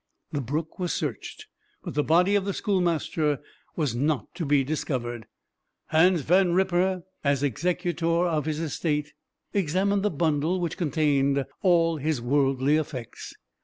The 0.31 0.41
brook 0.41 0.79
was 0.79 0.93
searched, 0.93 1.45
but 1.83 1.93
the 1.93 2.01
body 2.03 2.33
of 2.33 2.43
the 2.43 2.55
schoolmaster 2.55 3.37
was 3.75 3.95
not 3.95 4.33
to 4.33 4.47
be 4.47 4.63
discovered. 4.63 5.27
Hans 5.89 6.21
Van 6.21 6.53
Ripper, 6.53 7.03
as 7.23 7.43
executor 7.43 8.25
of 8.25 8.47
his 8.47 8.59
estate, 8.59 9.13
examined 9.53 10.01
the 10.01 10.09
bundle 10.09 10.59
which 10.59 10.75
contained 10.75 11.45
all 11.61 11.97
his 11.97 12.19
worldly 12.19 12.77
effects. 12.77 13.35